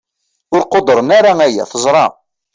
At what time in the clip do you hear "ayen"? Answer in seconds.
1.43-1.67